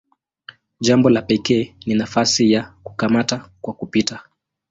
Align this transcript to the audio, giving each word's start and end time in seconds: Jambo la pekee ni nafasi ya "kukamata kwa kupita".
Jambo 0.79 1.09
la 1.09 1.21
pekee 1.21 1.75
ni 1.85 1.95
nafasi 1.95 2.51
ya 2.51 2.73
"kukamata 2.83 3.49
kwa 3.61 3.73
kupita". 3.73 4.23